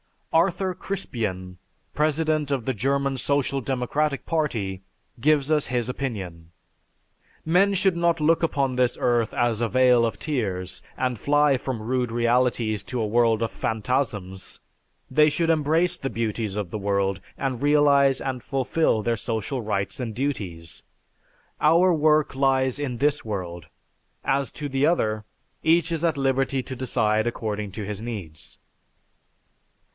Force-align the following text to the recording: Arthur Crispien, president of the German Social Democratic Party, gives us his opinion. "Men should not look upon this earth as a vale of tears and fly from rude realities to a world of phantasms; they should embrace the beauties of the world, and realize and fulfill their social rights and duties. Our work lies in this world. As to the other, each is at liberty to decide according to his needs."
Arthur 0.33 0.73
Crispien, 0.73 1.57
president 1.93 2.51
of 2.51 2.65
the 2.65 2.73
German 2.73 3.17
Social 3.17 3.59
Democratic 3.59 4.25
Party, 4.25 4.81
gives 5.19 5.51
us 5.51 5.67
his 5.67 5.89
opinion. 5.89 6.51
"Men 7.45 7.73
should 7.73 7.97
not 7.97 8.21
look 8.21 8.41
upon 8.41 8.77
this 8.77 8.97
earth 8.99 9.31
as 9.33 9.59
a 9.61 9.67
vale 9.67 10.05
of 10.05 10.17
tears 10.17 10.81
and 10.97 11.19
fly 11.19 11.57
from 11.57 11.81
rude 11.81 12.11
realities 12.13 12.81
to 12.83 12.99
a 13.01 13.05
world 13.05 13.43
of 13.43 13.51
phantasms; 13.51 14.61
they 15.11 15.29
should 15.29 15.49
embrace 15.51 15.97
the 15.97 16.09
beauties 16.09 16.55
of 16.55 16.71
the 16.71 16.79
world, 16.79 17.19
and 17.37 17.61
realize 17.61 18.21
and 18.21 18.41
fulfill 18.41 19.03
their 19.03 19.17
social 19.17 19.61
rights 19.61 19.99
and 19.99 20.15
duties. 20.15 20.81
Our 21.59 21.93
work 21.93 22.33
lies 22.33 22.79
in 22.79 22.97
this 22.97 23.25
world. 23.25 23.67
As 24.23 24.49
to 24.53 24.69
the 24.69 24.85
other, 24.85 25.25
each 25.61 25.91
is 25.91 26.05
at 26.05 26.17
liberty 26.17 26.63
to 26.63 26.75
decide 26.75 27.27
according 27.27 27.73
to 27.73 27.85
his 27.85 28.01
needs." 28.01 28.57